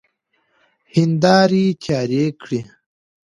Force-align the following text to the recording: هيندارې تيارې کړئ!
هيندارې 0.95 1.65
تيارې 1.83 2.25
کړئ! 2.41 2.59